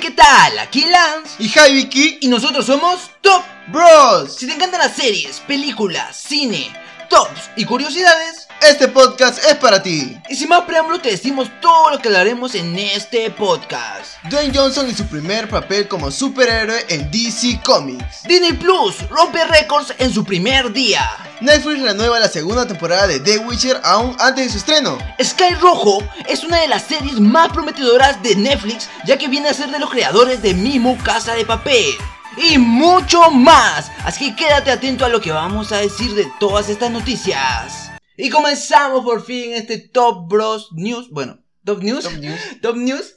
[0.00, 0.58] ¿qué tal?
[0.58, 4.34] Aquí Lance y Hi Vicky y nosotros somos Top Bros.
[4.34, 6.72] Si te encantan las series, películas, cine,
[7.10, 10.16] tops y curiosidades, este podcast es para ti.
[10.30, 14.16] Y sin más preámbulos te decimos todo lo que hablaremos en este podcast.
[14.30, 18.22] Dwayne Johnson y su primer papel como superhéroe en DC Comics.
[18.24, 21.29] Disney Plus rompe récords en su primer día.
[21.40, 24.98] Netflix renueva la segunda temporada de The Witcher aún antes de su estreno.
[25.22, 29.54] Sky Rojo es una de las series más prometedoras de Netflix ya que viene a
[29.54, 31.94] ser de los creadores de Mimo Casa de Papel.
[32.36, 33.90] Y mucho más.
[34.04, 37.90] Así que quédate atento a lo que vamos a decir de todas estas noticias.
[38.18, 41.08] Y comenzamos por fin este Top Bros News.
[41.10, 42.04] Bueno, Top News.
[42.04, 42.40] Top News.
[42.62, 43.14] Top News.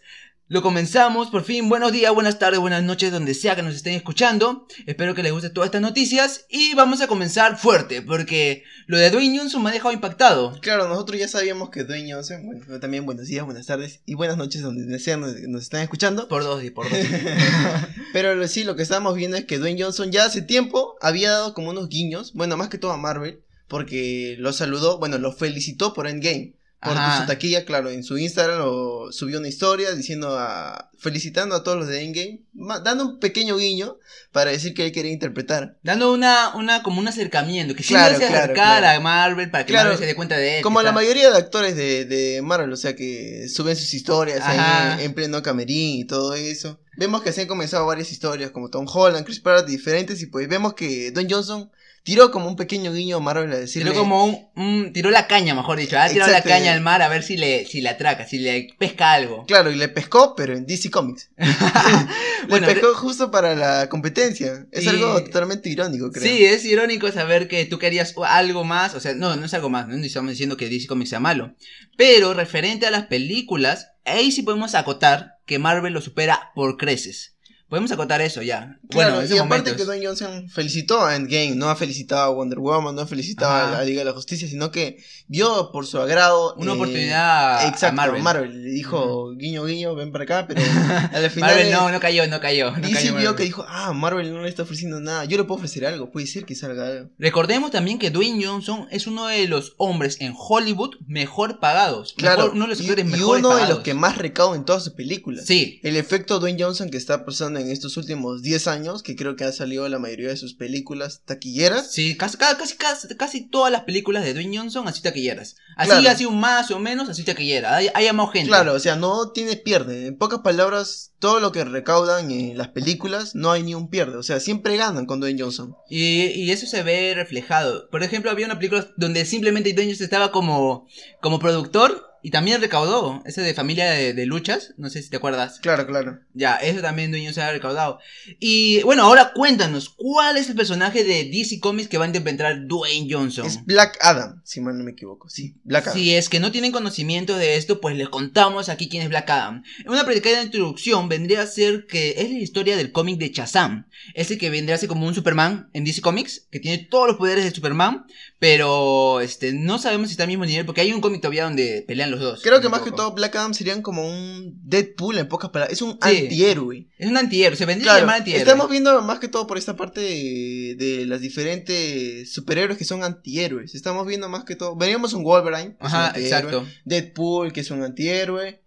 [0.54, 1.68] Lo comenzamos por fin.
[1.68, 4.68] Buenos días, buenas tardes, buenas noches, donde sea que nos estén escuchando.
[4.86, 6.46] Espero que les guste todas estas noticias.
[6.48, 10.56] Y vamos a comenzar fuerte, porque lo de Dwayne Johnson me ha dejado impactado.
[10.62, 14.38] Claro, nosotros ya sabíamos que Dwayne Johnson, bueno, también buenos días, buenas tardes y buenas
[14.38, 16.28] noches donde sea nos, nos están escuchando.
[16.28, 17.00] Por dos y por dos.
[18.14, 21.56] Pero sí, lo que estábamos viendo es que Dwayne Johnson ya hace tiempo había dado
[21.56, 25.96] como unos guiños, bueno, más que todo a Marvel porque lo saludó, bueno, lo felicitó
[25.96, 26.54] por Endgame.
[26.84, 31.64] Por su taquilla, claro, en su Instagram lo subió una historia diciendo a, felicitando a
[31.64, 32.42] todos los de Endgame,
[32.84, 33.98] dando un pequeño guiño
[34.32, 35.78] para decir que él quería interpretar.
[35.84, 39.98] Dando una, una como un acercamiento, que claro, se acercara a Marvel para que Marvel
[39.98, 40.64] se dé cuenta de él.
[40.64, 45.04] Como la mayoría de actores de, de, Marvel, o sea que suben sus historias ahí
[45.04, 46.80] en pleno camerín y todo eso.
[46.98, 50.48] Vemos que se han comenzado varias historias como Tom Holland, Chris Pratt, diferentes y pues
[50.48, 51.72] vemos que Don Johnson
[52.04, 53.92] tiró como un pequeño guiño a Marvel a decirle...
[53.92, 57.08] Tiró como un, tiró la caña, mejor dicho, ha tirado la caña al mar a
[57.08, 59.46] ver si le, si le atraca, si le pesca algo.
[59.46, 61.32] Claro, y le pescó, pero en DC Comics.
[62.50, 64.68] bueno, le pescó justo para la competencia.
[64.72, 66.24] Es algo totalmente irónico, creo.
[66.24, 69.70] Sí, es irónico saber que tú querías algo más, o sea, no, no es algo
[69.70, 71.56] más, no estamos diciendo que DC Comics sea malo.
[71.98, 77.33] Pero referente a las películas, ahí sí podemos acotar que Marvel lo supera por creces.
[77.74, 78.78] Podemos acotar eso ya.
[78.88, 82.60] Claro, bueno, y aparte que Dwayne Johnson felicitó a Endgame, no ha felicitado a Wonder
[82.60, 85.98] Woman, no ha felicitado a la Liga de la Justicia, sino que vio por su
[85.98, 86.54] agrado.
[86.58, 88.22] Una oportunidad exacto, a Marvel.
[88.22, 88.64] Marvel.
[88.64, 90.62] Le dijo, guiño, guiño, ven para acá, pero
[91.14, 91.50] al final.
[91.50, 92.70] Marvel no, no cayó, no cayó.
[92.78, 95.58] No DC vio que dijo, ah, Marvel no le está ofreciendo nada, yo le puedo
[95.58, 97.10] ofrecer algo, puede ser que salga algo.
[97.18, 102.14] Recordemos también que Dwayne Johnson es uno de los hombres en Hollywood mejor pagados.
[102.16, 104.84] Claro, uno de los actores y, y uno de los que más recauda en todas
[104.84, 105.48] sus películas.
[105.48, 105.80] Sí.
[105.82, 109.44] El efecto Dwayne Johnson que está pasando en estos últimos 10 años, que creo que
[109.44, 111.92] ha salido la mayoría de sus películas taquilleras.
[111.92, 115.56] Sí, casi, casi, casi, casi todas las películas de Dwayne Johnson así taquilleras.
[115.76, 117.76] Así, así un más o menos, así taquillera.
[117.76, 118.48] Hay, hay más gente.
[118.48, 120.08] Claro, o sea, no tiene pierde.
[120.08, 124.18] En pocas palabras, todo lo que recaudan en las películas, no hay ni un pierde.
[124.18, 125.76] O sea, siempre ganan con Dwayne Johnson.
[125.90, 127.90] Y, y eso se ve reflejado.
[127.90, 130.88] Por ejemplo, había una película donde simplemente Dwayne Johnson estaba como,
[131.22, 135.60] como productor y también recaudó, ese de familia de, luchas, no sé si te acuerdas.
[135.60, 136.22] Claro, claro.
[136.34, 138.00] Ya, eso también Dueño se ha recaudado.
[138.40, 142.66] Y bueno, ahora cuéntanos, ¿cuál es el personaje de DC Comics que va a interpretar
[142.66, 143.46] Dwayne Johnson?
[143.46, 145.30] Es Black Adam, si mal no me equivoco.
[145.30, 145.98] Sí, Black Adam.
[145.98, 149.30] Si es que no tienen conocimiento de esto, pues les contamos aquí quién es Black
[149.30, 149.64] Adam.
[149.86, 153.90] Una predicada introducción vendría a ser que es la historia del cómic de Shazam.
[154.14, 157.18] Ese que vendría a ser como un Superman en DC Comics, que tiene todos los
[157.18, 158.06] poderes de Superman,
[158.40, 161.84] pero este no sabemos si está al mismo nivel, porque hay un cómic todavía donde
[161.86, 162.42] pelean los dos.
[162.42, 165.74] Creo que más que todo Black Adam serían como un Deadpool en pocas palabras.
[165.74, 166.88] Es un antihéroe.
[166.98, 168.42] Es un antihéroe, se vendría a llamar antihéroe.
[168.42, 173.76] Estamos viendo más que todo por esta parte de, las diferentes superhéroes que son antihéroes.
[173.76, 174.76] Estamos viendo más que todo.
[174.76, 175.76] Veníamos un Wolverine.
[175.80, 176.66] Ajá, exacto.
[176.86, 178.63] Deadpool, que es un antihéroe.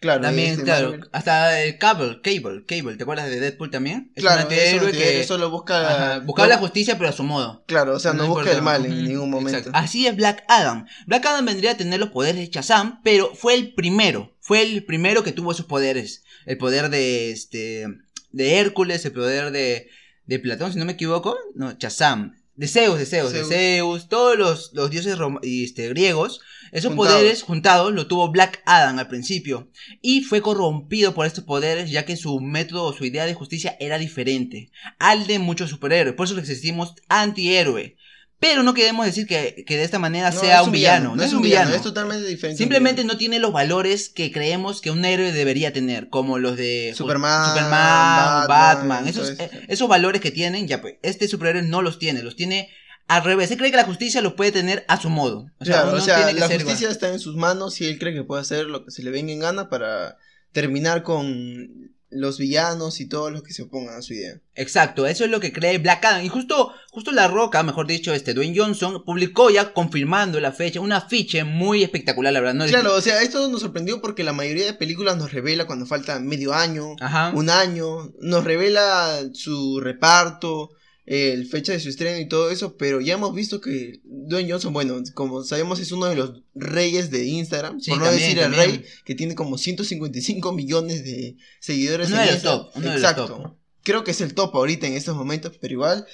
[0.00, 0.96] Claro, también, este, claro.
[1.12, 4.12] Hasta el Cable, Cable, Cable, ¿te acuerdas de Deadpool también?
[4.14, 6.20] Es claro, un antihéroe que solo busca.
[6.20, 7.64] buscaba la justicia, pero a su modo.
[7.66, 9.70] Claro, o sea, no, busca el mal en ningún momento.
[9.72, 10.86] Así es Black Adam.
[11.06, 14.36] Black Adam vendría a tener los poderes de Shazam, pero fue el primero.
[14.40, 16.22] Fue el primero que tuvo esos poderes.
[16.46, 17.86] El poder de este.
[18.30, 19.88] de Hércules, el poder de.
[20.26, 21.36] de Platón, si no me equivoco.
[21.54, 22.38] No, Shazam.
[22.58, 26.40] De Zeus, de Zeus, de Zeus, todos los, los dioses este, griegos,
[26.72, 29.70] esos poderes juntados lo tuvo Black Adam al principio
[30.02, 33.76] y fue corrompido por estos poderes ya que su método o su idea de justicia
[33.80, 37.96] era diferente al de muchos superhéroes, por eso le existimos antihéroe.
[38.40, 41.16] Pero no queremos decir que, de esta manera sea un villano.
[41.16, 41.74] No, es un villano.
[41.74, 42.58] Es totalmente diferente.
[42.58, 46.08] Simplemente no tiene los valores que creemos que un héroe debería tener.
[46.08, 49.08] Como los de Superman, Superman Batman.
[49.08, 52.22] esos, eh, esos valores que tienen, ya pues, este superhéroe no los tiene.
[52.22, 52.68] Los tiene
[53.08, 53.50] al revés.
[53.50, 55.50] Él cree que la justicia los puede tener a su modo.
[55.58, 58.42] O sea, o sea la justicia está en sus manos y él cree que puede
[58.42, 60.18] hacer lo que se le venga en gana para
[60.52, 64.40] terminar con los villanos y todos los que se opongan a su idea.
[64.54, 66.24] Exacto, eso es lo que cree Black Adam.
[66.24, 70.80] Y justo, justo La Roca, mejor dicho, este Dwayne Johnson, publicó ya confirmando la fecha,
[70.80, 72.54] un afiche muy espectacular, la verdad.
[72.54, 72.66] ¿no?
[72.66, 76.18] Claro, o sea, esto nos sorprendió porque la mayoría de películas nos revela cuando falta
[76.18, 76.96] medio año,
[77.34, 80.70] un año, nos revela su reparto,
[81.08, 84.74] el fecha de su estreno y todo eso, pero ya hemos visto que Dwayne Johnson,
[84.74, 88.84] bueno, como sabemos es uno de los reyes de Instagram, por no decir el rey,
[89.06, 92.66] que tiene como 155 millones de seguidores en Instagram.
[92.94, 93.58] Exacto.
[93.82, 96.06] Creo que es el top ahorita en estos momentos, pero igual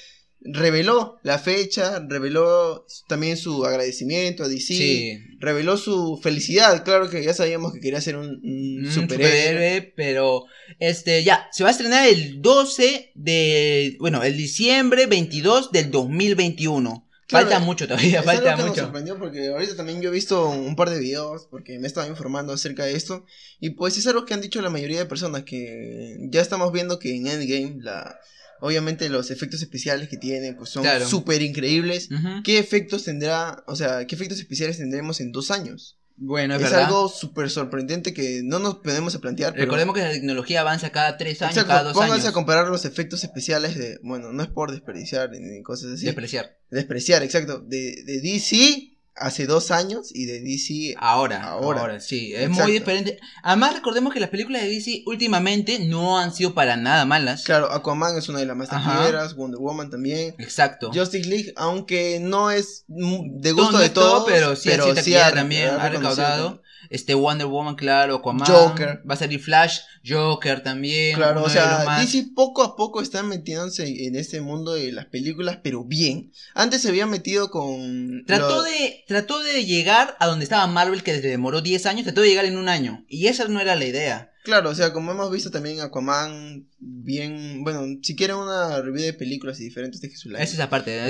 [0.44, 7.32] reveló la fecha, reveló también su agradecimiento a DC, reveló su felicidad, claro que ya
[7.32, 9.92] sabíamos que quería ser un, superhéroe.
[9.96, 10.44] pero
[10.78, 17.08] este ya se va a estrenar el 12 de, bueno, el diciembre 22 del 2021.
[17.26, 18.68] falta mucho todavía, falta mucho.
[18.68, 22.06] Me sorprendió porque ahorita también yo he visto un par de videos porque me estaba
[22.06, 23.24] informando acerca de esto
[23.60, 26.98] y pues es algo que han dicho la mayoría de personas que ya estamos viendo
[26.98, 28.20] que en Endgame la
[28.60, 32.08] Obviamente los efectos especiales que tiene pues son súper increíbles.
[32.44, 35.98] ¿Qué efectos tendrá, o sea, qué efectos especiales tendremos en dos años?
[36.16, 39.54] Bueno, es, es algo súper sorprendente que no nos podemos plantear.
[39.56, 43.24] Recordemos que la tecnología avanza cada tres años, cada dos pónganse a comparar los efectos
[43.24, 46.06] especiales de, bueno, no es por desperdiciar ni cosas así.
[46.06, 46.56] Despreciar.
[46.70, 47.58] Despreciar, exacto.
[47.58, 51.44] De, de DC hace dos años y de DC ahora.
[51.44, 53.18] Ahora, sí, es muy diferente.
[53.42, 57.44] Además, recordemos que las películas de DC últimamente no han sido para nada malas.
[57.44, 60.34] Claro, Aquaman es una de las más taquilleras, Wonder Woman también.
[60.38, 60.90] Exacto.
[60.92, 65.88] Justice League, aunque no es de gusto de todos, pero sí, pero sí, también ha
[65.88, 66.62] recaudado
[66.94, 69.02] este Wonder Woman, claro, Aquaman, Joker.
[69.08, 71.16] Va a salir Flash, Joker también.
[71.16, 75.58] Claro, o sea, DC poco a poco está metiéndose en este mundo de las películas,
[75.62, 76.30] pero bien.
[76.54, 78.24] Antes se había metido con.
[78.26, 82.20] Trató, de, trató de llegar a donde estaba Marvel, que se demoró 10 años, trató
[82.20, 83.04] de llegar en un año.
[83.08, 84.30] Y esa no era la idea.
[84.44, 89.14] Claro, o sea, como hemos visto también Aquaman, bien, bueno, si quieren una review de
[89.14, 90.44] películas y diferentes, dejen su like.
[90.44, 91.00] Esa es la parte.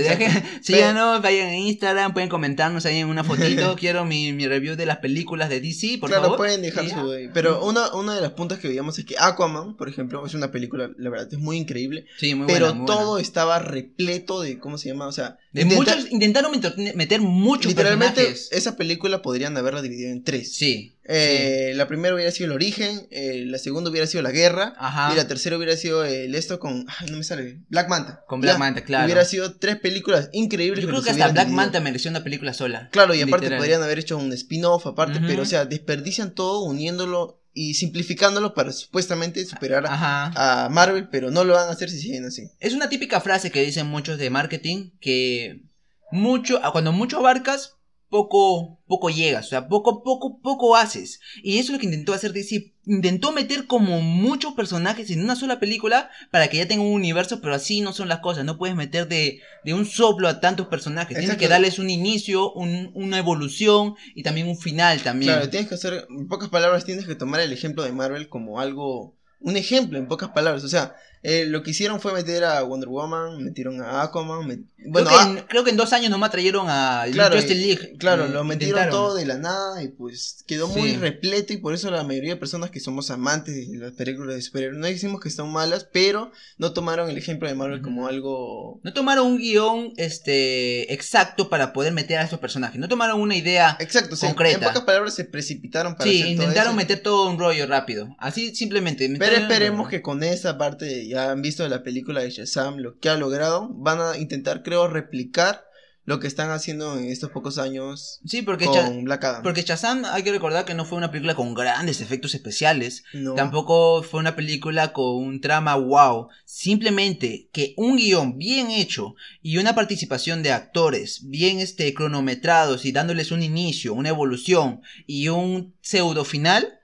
[0.63, 4.47] si ya no, vayan en Instagram, pueden comentarnos ahí en una fotito, quiero mi, mi,
[4.47, 6.39] review de las películas de DC, por claro, favor.
[6.39, 7.13] pueden dejar su...
[7.35, 10.53] Pero una, una de las puntas que veíamos es que Aquaman, por ejemplo, es una
[10.53, 12.07] película, la verdad, es muy increíble.
[12.19, 15.09] Sí, muy Pero buena, todo estaba repleto de, ¿cómo se llama?
[15.09, 15.39] O sea...
[15.51, 16.53] De muchos, intentaron
[16.95, 20.55] meter muchos Literalmente, esa película podrían haberla dividido en tres.
[20.55, 20.94] Sí.
[21.07, 24.75] Eh, La primera hubiera sido el origen, eh, la segunda hubiera sido la guerra,
[25.13, 26.87] y la tercera hubiera sido el esto con.
[26.99, 27.61] Ay, no me sale.
[27.69, 28.25] Black Manta.
[28.27, 29.05] Con Black Manta, claro.
[29.05, 30.83] Hubiera sido tres películas increíbles.
[30.83, 32.89] Yo creo que, hasta Black Manta mereció una película sola.
[32.91, 37.41] Claro, y aparte podrían haber hecho un spin-off aparte, pero o sea, desperdician todo uniéndolo
[37.57, 42.25] y simplificándolo para supuestamente superar a Marvel, pero no lo van a hacer si siguen
[42.25, 42.51] así.
[42.59, 45.63] Es una típica frase que dicen muchos de marketing que
[46.11, 47.77] mucho, cuando mucho abarcas,
[48.15, 51.19] poco, poco llegas, o sea, poco, poco, poco haces.
[51.43, 52.73] Y eso es lo que intentó hacer DC.
[52.87, 57.41] Intentó meter como muchos personajes en una sola película para que ya tenga un universo,
[57.41, 58.45] pero así no son las cosas.
[58.45, 61.19] No puedes meter de, de un soplo a tantos personajes.
[61.19, 65.33] Tienes que darles un inicio, un, una evolución y también un final también.
[65.33, 68.61] Claro, tienes que hacer, en pocas palabras, tienes que tomar el ejemplo de Marvel como
[68.61, 70.63] algo, un ejemplo en pocas palabras.
[70.63, 70.95] O sea,
[71.27, 74.69] eh, lo que hicieron fue meter a Wonder Woman, metieron a Aquaman.
[74.87, 77.97] Bueno, creo que, en, creo que, en, dos años nomás trayeron a claro, League.
[77.99, 81.91] Claro, lo metieron todo de la nada y pues quedó muy repleto y por eso
[81.91, 85.31] la mayoría de personas que somos amantes de las películas de superhéroes no decimos que
[85.31, 88.81] están malas, pero no tomaron el ejemplo de Marvel como algo...
[88.83, 93.35] No tomaron un guion este, exacto para poder meter a esos personajes, no tomaron una
[93.35, 94.59] idea exacto, concreta.
[94.59, 99.09] en pocas palabras se precipitaron para Sí, intentaron meter todo un rollo rápido, así simplemente.
[99.19, 103.09] Pero esperemos que con esa parte ya han visto la película de Shazam, lo que
[103.09, 105.65] ha logrado, van a intentar, creo, replicar
[106.05, 109.43] lo que están haciendo en estos pocos años sí, porque con Black Adam.
[109.43, 113.05] Porque Shazam, hay que recordar que no fue una película con grandes efectos especiales.
[113.37, 116.29] Tampoco fue una película con un trama wow.
[116.45, 122.93] Simplemente que un guion bien hecho y una participación de actores bien este, cronometrados y
[122.93, 126.81] dándoles un inicio, una evolución y un pseudo final.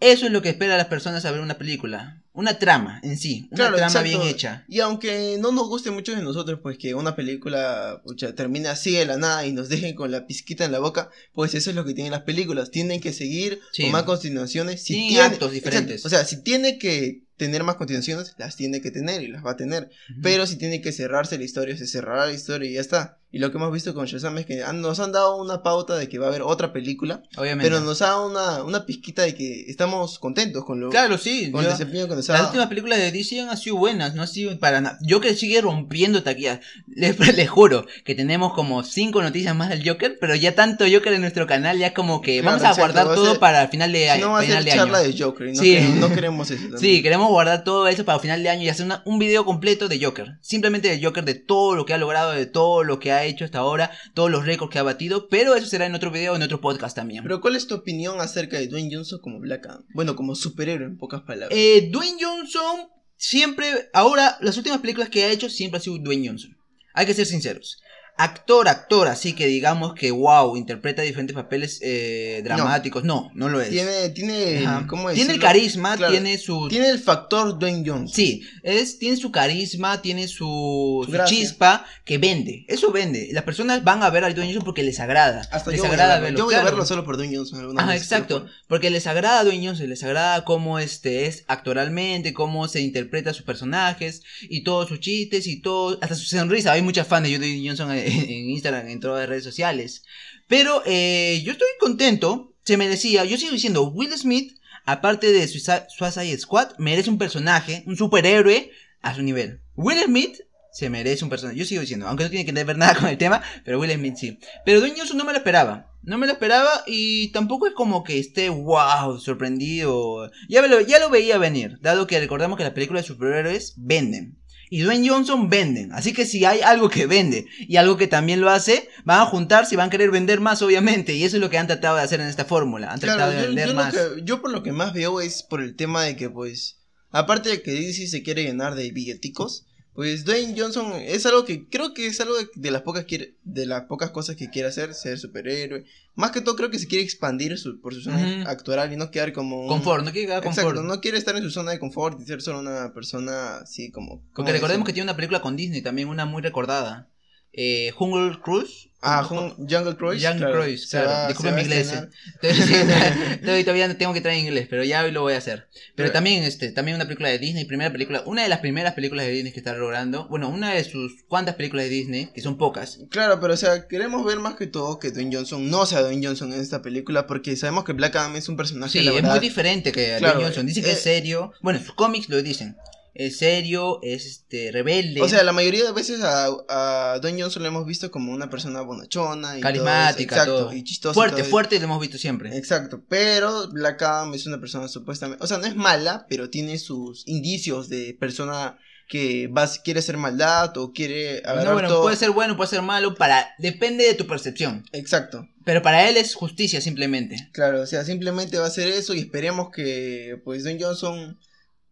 [0.00, 3.18] Eso es lo que espera a las personas a ver una película una trama en
[3.18, 4.64] sí, una trama bien hecha.
[4.68, 8.00] Y aunque no nos guste mucho de nosotros, pues que una película
[8.36, 11.56] termine así de la nada y nos dejen con la pizquita en la boca, pues
[11.56, 12.70] eso es lo que tienen las películas.
[12.70, 14.84] Tienen que seguir con más continuaciones.
[14.84, 16.06] Si actos diferentes.
[16.06, 19.52] o sea, si tiene que tener más continuaciones, las tiene que tener y las va
[19.52, 19.88] a tener.
[20.22, 23.18] Pero si tiene que cerrarse la historia, se cerrará la historia y ya está.
[23.30, 26.08] Y lo que hemos visto con Shazam es que nos han dado una pauta de
[26.08, 27.22] que va a haber otra película.
[27.36, 27.68] Obviamente.
[27.68, 31.50] Pero nos ha dado una, una pizquita de que estamos contentos con lo Claro, sí.
[31.50, 34.26] Con el desempeño nos ha Las últimas películas de DC han sido buenas, no ha
[34.26, 34.98] sido para nada.
[35.02, 36.60] Yo que sigue rompiendo taquillas.
[36.86, 41.12] Les, les, juro que tenemos como cinco noticias más del Joker, pero ya tanto Joker
[41.12, 44.26] en nuestro canal, ya como que vamos a guardar todo para el final de año.
[44.26, 45.74] No va a ser charla de Joker, no, sí.
[45.74, 46.64] queremos, no queremos eso.
[46.78, 50.02] Sí, queremos Guardar todo eso para final de año y hacer un video completo de
[50.02, 50.38] Joker.
[50.40, 53.44] Simplemente de Joker, de todo lo que ha logrado, de todo lo que ha hecho
[53.44, 55.28] hasta ahora, todos los récords que ha batido.
[55.28, 57.22] Pero eso será en otro video, en otro podcast también.
[57.22, 59.84] Pero ¿cuál es tu opinión acerca de Dwayne Johnson como Black Adam?
[59.94, 61.50] Bueno, como superhéroe en pocas palabras.
[61.52, 66.28] Eh, Dwayne Johnson siempre, ahora, las últimas películas que ha hecho siempre ha sido Dwayne
[66.28, 66.56] Johnson.
[66.94, 67.80] Hay que ser sinceros
[68.18, 73.04] actor, actor, así que digamos que wow, interpreta diferentes papeles eh, dramáticos.
[73.04, 73.30] No.
[73.34, 73.70] no, lo es.
[73.70, 76.68] Tiene, tiene, ¿cómo Tiene el carisma, tiene su.
[76.68, 78.08] Tiene el factor Dwayne Johnson.
[78.08, 82.64] Sí, es, tiene su carisma, tiene su, chispa que vende.
[82.68, 83.28] Eso vende.
[83.32, 85.42] Las personas van a ver a Dwayne Johnson porque les agrada.
[85.52, 86.38] Hasta les yo agrada voy verlo.
[86.38, 87.78] Yo voy a verlo solo por Dwayne Johnson.
[87.78, 88.46] Ajá, exacto.
[88.66, 93.30] Porque les agrada a Dwayne Johnson, les agrada cómo este es actoralmente, cómo se interpreta
[93.30, 96.72] a sus personajes y todos sus chistes y todo, hasta su sonrisa.
[96.72, 100.02] Hay muchas fans de Dwayne Johnson en Instagram, en todas las redes sociales.
[100.46, 103.24] Pero eh, yo estoy contento, se merecía.
[103.24, 108.70] Yo sigo diciendo, Will Smith, aparte de Suicide Squad, merece un personaje, un superhéroe
[109.02, 109.60] a su nivel.
[109.76, 110.40] Will Smith
[110.72, 111.58] se merece un personaje.
[111.58, 114.16] Yo sigo diciendo, aunque no tiene que ver nada con el tema, pero Will Smith
[114.16, 114.38] sí.
[114.64, 115.92] Pero Dwayne Johnson no me lo esperaba.
[116.02, 120.30] No me lo esperaba y tampoco es como que esté wow, sorprendido.
[120.48, 124.37] Ya, lo, ya lo veía venir, dado que recordamos que las películas de superhéroes venden
[124.70, 125.92] y Dwayne Johnson venden.
[125.92, 129.26] Así que si hay algo que vende y algo que también lo hace, van a
[129.26, 131.14] juntarse y van a querer vender más, obviamente.
[131.14, 132.92] Y eso es lo que han tratado de hacer en esta fórmula.
[132.92, 133.94] Han tratado de vender más.
[134.24, 136.78] yo por lo que más veo es por el tema de que, pues,
[137.10, 139.67] aparte de que DC se quiere llenar de billeticos,
[139.98, 143.04] pues Dwayne Johnson es algo que creo que es algo de, las pocas
[143.42, 145.86] de las pocas cosas que quiere hacer, ser superhéroe.
[146.14, 149.32] Más que todo creo que se quiere expandir por su zona actual y no quedar
[149.32, 150.68] como confort, no quiere quedar confort.
[150.68, 153.90] Exacto, no quiere estar en su zona de confort y ser solo una persona así
[153.90, 157.08] como Porque recordemos que tiene una película con Disney también una muy recordada.
[157.52, 158.88] Eh, Jungle Cruise.
[159.00, 160.24] Ah, Jungle Cruise.
[160.26, 161.28] Jungle Cruise, claro.
[161.28, 161.92] Disculpen mi inglés.
[163.64, 165.68] todavía, no tengo que traer inglés, pero ya hoy lo voy a hacer.
[165.94, 169.26] Pero, también, este, también una película de Disney, primera película, una de las primeras películas
[169.26, 170.26] de Disney que está logrando.
[170.28, 172.98] Bueno, una de sus cuantas películas de Disney, que son pocas.
[173.10, 176.26] Claro, pero o sea, queremos ver más que todo que Dwayne Johnson no sea Dwayne
[176.26, 179.00] Johnson en esta película, porque sabemos que Black Adam es un personaje.
[179.00, 180.66] Sí, es muy diferente que Dwayne Johnson.
[180.66, 181.52] Dice que es eh, serio.
[181.62, 182.76] Bueno, sus cómics lo dicen
[183.18, 185.20] es serio, es este rebelde.
[185.20, 188.48] O sea, la mayoría de veces a, a Don Johnson lo hemos visto como una
[188.48, 191.14] persona bonachona y carismática, todo y chistosa.
[191.14, 192.56] Fuerte, fuerte lo hemos visto siempre.
[192.56, 196.78] Exacto, pero Black Adam es una persona supuestamente, o sea, no es mala, pero tiene
[196.78, 202.30] sus indicios de persona que vas, quiere hacer maldad o quiere no, bueno, puede ser
[202.30, 204.84] bueno, puede ser malo, para depende de tu percepción.
[204.92, 205.48] Exacto.
[205.64, 207.48] Pero para él es justicia simplemente.
[207.52, 211.38] Claro, o sea, simplemente va a ser eso y esperemos que pues Don Johnson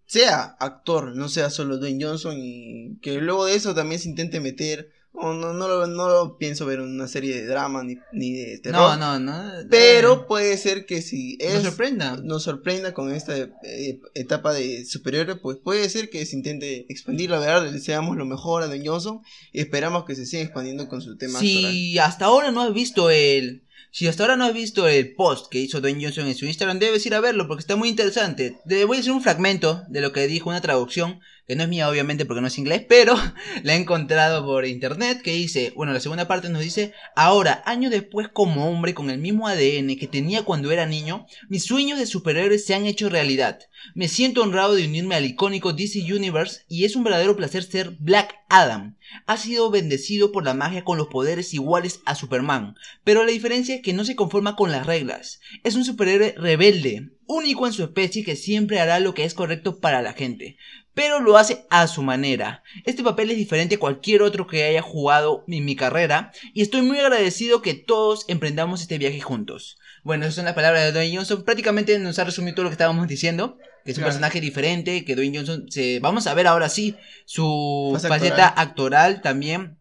[0.06, 4.40] sea actor, no sea solo Dwayne Johnson y que luego de eso también se intente
[4.40, 4.92] meter.
[5.12, 8.58] no, no, lo, no lo pienso ver en una serie de drama ni, ni de
[8.58, 8.98] terror.
[8.98, 9.68] No, no, no.
[9.68, 12.16] Pero puede ser que si nos sorprenda.
[12.18, 17.30] Nos sorprenda con esta eh, etapa de superhéroe, pues puede ser que se intente expandir.
[17.30, 19.22] La verdad, le deseamos lo mejor a Dwayne Johnson
[19.52, 21.40] y esperamos que se siga expandiendo con su tema.
[21.40, 25.46] Si hasta ahora no has visto el si hasta ahora no has visto el post
[25.50, 28.58] que hizo Dwayne Johnson en su Instagram, debes ir a verlo porque está muy interesante.
[28.68, 31.68] Te voy a hacer un fragmento de lo que dijo, una traducción, que no es
[31.68, 33.14] mía obviamente porque no es inglés, pero
[33.62, 37.90] la he encontrado por internet, que dice, bueno, la segunda parte nos dice, ahora, años
[37.90, 42.06] después como hombre con el mismo ADN que tenía cuando era niño, mis sueños de
[42.06, 43.60] superhéroes se han hecho realidad.
[43.94, 47.90] Me siento honrado de unirme al icónico DC Universe y es un verdadero placer ser
[48.00, 48.96] Black Adam.
[49.26, 52.74] Ha sido bendecido por la magia con los poderes iguales a Superman,
[53.04, 55.40] pero la diferencia es que no se conforma con las reglas.
[55.62, 59.78] Es un superhéroe rebelde, único en su especie que siempre hará lo que es correcto
[59.80, 60.56] para la gente,
[60.96, 62.62] pero lo hace a su manera.
[62.86, 66.80] Este papel es diferente a cualquier otro que haya jugado en mi carrera y estoy
[66.80, 69.76] muy agradecido que todos emprendamos este viaje juntos.
[70.04, 71.44] Bueno, esas son las palabras de Dwayne Johnson.
[71.44, 73.58] Prácticamente nos ha resumido todo lo que estábamos diciendo.
[73.84, 76.00] Que es un personaje diferente, que Dwayne Johnson se...
[76.00, 79.76] Vamos a ver ahora sí su faceta actoral también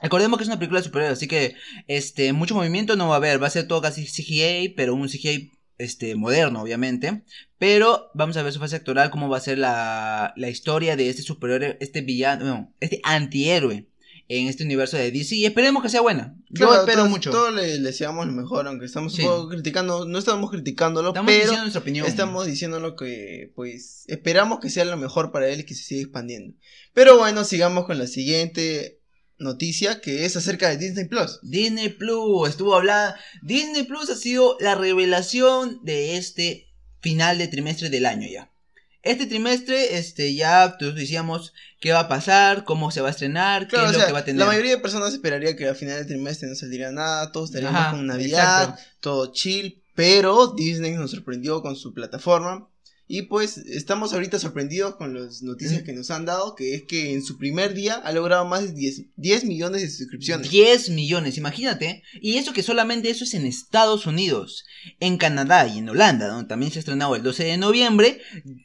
[0.00, 1.56] Recordemos que es una película superior, así que
[1.88, 5.08] este mucho movimiento no va a haber, va a ser todo casi CGI, pero un
[5.08, 7.22] CGI este moderno, obviamente.
[7.58, 11.08] Pero vamos a ver su fase actoral, cómo va a ser la, la historia de
[11.08, 13.88] este superhéroe, este villano, no, este antihéroe
[14.28, 16.36] en este universo de DC y esperemos que sea buena.
[16.50, 17.30] Yo espero mucho.
[17.30, 21.38] Todos le, deseamos lo mejor, aunque estamos un poco criticando, no estamos criticándolo, estamos pero
[21.38, 22.06] diciendo nuestra opinión.
[22.06, 25.82] estamos diciendo lo que pues esperamos que sea lo mejor para él y que se
[25.82, 26.54] siga expandiendo.
[26.92, 28.97] Pero bueno, sigamos con la siguiente
[29.38, 31.38] noticia que es acerca de Disney Plus.
[31.42, 33.16] Disney Plus, estuvo hablando.
[33.42, 36.68] Disney Plus ha sido la revelación de este
[37.00, 38.50] final de trimestre del año ya.
[39.02, 43.68] Este trimestre, este, ya todos decíamos qué va a pasar, cómo se va a estrenar,
[43.68, 44.40] qué es lo que va a tener.
[44.40, 47.90] La mayoría de personas esperaría que al final del trimestre no saldría nada, todos estaríamos
[47.90, 52.68] con Navidad, todo chill, pero Disney nos sorprendió con su plataforma
[53.10, 57.14] Y pues estamos ahorita sorprendidos con las noticias que nos han dado, que es que
[57.14, 60.50] en su primer día ha logrado más de 10, 10 millones de suscripciones.
[60.50, 62.02] 10 millones, imagínate.
[62.20, 64.66] Y eso que solamente eso es en Estados Unidos.
[65.00, 68.20] En Canadá y en Holanda, donde también se ha estrenado el 12 de noviembre,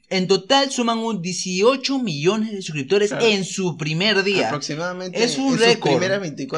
[0.10, 4.48] en total suman un 18 millones de suscriptores en su primer día.
[4.48, 5.24] Aproximadamente.
[5.24, 6.04] Es un récord.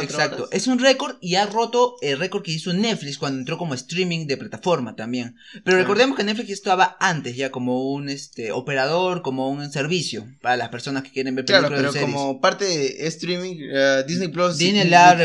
[0.01, 0.49] Exacto.
[0.51, 4.25] Es un récord y ha roto el récord que hizo Netflix cuando entró como streaming
[4.25, 5.35] de plataforma también.
[5.63, 10.57] Pero recordemos que Netflix estaba antes ya como un este operador, como un servicio para
[10.57, 14.57] las personas que quieren ver películas claro, pero como parte de streaming uh, Disney Plus
[14.57, 15.15] Disney la ha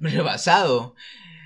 [0.00, 0.94] rebasado.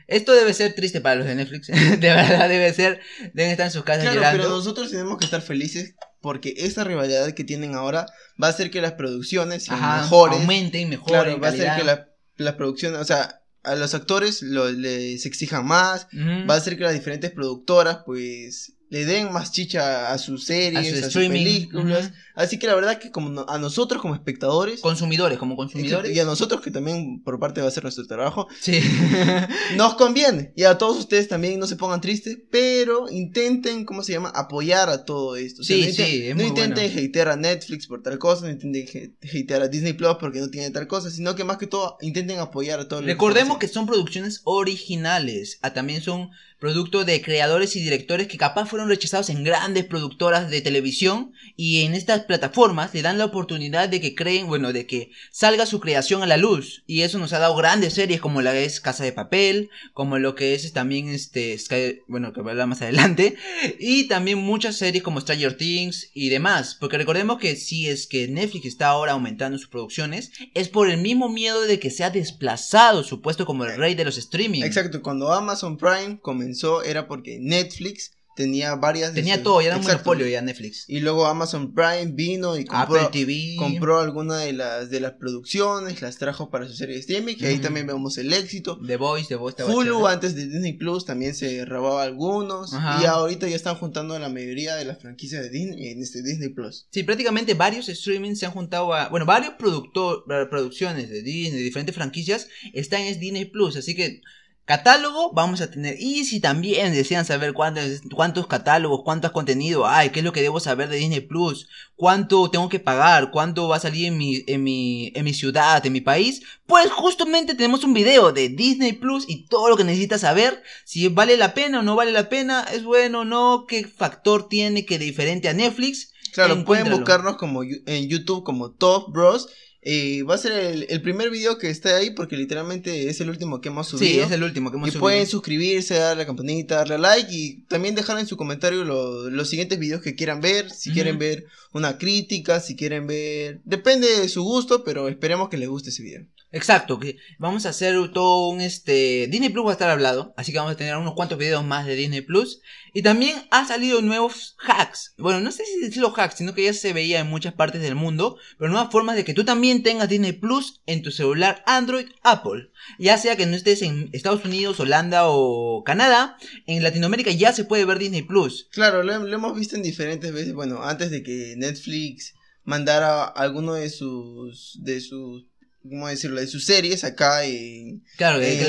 [0.07, 1.67] Esto debe ser triste para los de Netflix.
[1.69, 3.01] de verdad debe ser.
[3.35, 7.31] Deben estar en sus casas claro, Pero nosotros tenemos que estar felices porque esta rivalidad
[7.33, 8.07] que tienen ahora
[8.43, 10.39] va a hacer que las producciones sean mejores.
[10.39, 11.23] Aumenten, mejoren.
[11.23, 15.67] Claro, va a hacer que las producciones, o sea, a los actores lo, les exijan
[15.67, 16.09] más.
[16.49, 21.03] Va a hacer que las diferentes productoras, pues, le den más chicha a sus series,
[21.03, 22.13] a, sus películas.
[22.35, 26.25] Así que la verdad que como a nosotros como espectadores, consumidores, como consumidores y a
[26.25, 28.81] nosotros que también por parte va a ser nuestro trabajo, sí.
[29.77, 30.53] nos conviene.
[30.57, 34.33] Y a todos ustedes también no se pongan tristes, pero intenten, ¿cómo se llama?
[34.35, 35.63] apoyar a todo esto.
[35.65, 39.69] sí, no, sí, no intenten hatear a Netflix por tal cosa, no intenten hatear a
[39.69, 42.89] Disney Plus porque no tiene tal cosa, sino que más que todo intenten apoyar a
[42.89, 43.05] todos.
[43.05, 48.67] Recordemos que son producciones originales, ah, también son producto de creadores y directores que capaz
[48.67, 53.89] fueron rechazados en grandes productoras de televisión y en estas plataformas le dan la oportunidad
[53.89, 57.33] de que creen, bueno, de que salga su creación a la luz y eso nos
[57.33, 60.73] ha dado grandes series como la que es Casa de Papel, como lo que es
[60.73, 63.37] también este Sky, bueno, que voy a hablar más adelante
[63.79, 68.27] y también muchas series como Stranger Things y demás, porque recordemos que si es que
[68.27, 72.11] Netflix está ahora aumentando sus producciones es por el mismo miedo de que se ha
[72.11, 74.63] desplazado su puesto como el rey de los streaming.
[74.63, 76.48] Exacto, cuando Amazon Prime comenzó
[76.85, 79.15] era porque Netflix tenía varias...
[79.15, 80.85] Tenía todo, ya era un monopolio ya Netflix.
[80.87, 83.11] Y luego Amazon Prime vino y compró,
[83.59, 87.49] compró alguna de las, de las producciones, las trajo para su serie de streaming, que
[87.49, 88.79] ahí también vemos el éxito.
[88.87, 89.65] The Voice, The Voice.
[89.65, 92.73] Hulu antes de Disney Plus también se robaba algunos.
[93.03, 96.51] Y ahorita ya están juntando la mayoría de las franquicias de Disney en este Disney
[96.51, 96.87] Plus.
[96.93, 99.09] Sí, prácticamente varios streaming se han juntado a...
[99.09, 104.23] Bueno, varios productor, producciones de Disney, diferentes franquicias, están en Disney Plus, así que
[104.69, 105.97] Catálogo vamos a tener.
[105.99, 110.43] Y si también desean saber cuántos, cuántos catálogos, cuántos contenido hay, qué es lo que
[110.43, 114.45] debo saber de Disney Plus, cuánto tengo que pagar, cuánto va a salir en mi,
[114.47, 118.93] en mi, en mi ciudad, en mi país, pues justamente tenemos un video de Disney
[118.93, 122.29] Plus y todo lo que necesitas saber, si vale la pena o no vale la
[122.29, 126.13] pena, es bueno o no, qué factor tiene que diferente a Netflix.
[126.35, 129.49] Claro, pueden buscarnos como en YouTube como Top Bros
[129.91, 130.53] eh, va a ser
[130.87, 134.07] el, primer video que esté ahí porque literalmente es el último que hemos subido.
[134.07, 137.35] Sí, es el último que hemos y pueden suscribirse, darle a la campanita, darle like
[137.35, 140.71] y también dejar en su comentario los siguientes videos que quieran ver.
[140.71, 143.63] Si quieren ver una crítica, si quieren ver...
[143.65, 146.27] Depende de su gusto, pero esperemos que les guste ese video.
[146.51, 150.51] Exacto, que vamos a hacer todo un este Disney Plus va a estar hablado, así
[150.51, 152.63] que vamos a tener unos cuantos videos más de Disney Plus
[152.95, 155.13] y también ha salido nuevos hacks.
[155.19, 157.97] Bueno, no sé si decirlo hacks, sino que ya se veía en muchas partes del
[157.97, 162.07] mundo, pero nuevas formas de que tú también tengas Disney Plus en tu celular Android
[162.23, 162.71] Apple.
[162.99, 166.37] Ya sea que no estés en Estados Unidos, Holanda o Canadá,
[166.67, 168.69] en Latinoamérica ya se puede ver Disney Plus.
[168.73, 173.75] Claro, lo, lo hemos visto en diferentes veces, bueno, antes de que Netflix mandara alguno
[173.75, 175.47] de sus de sus
[175.83, 178.03] ¿cómo decirlo?, de sus series acá en,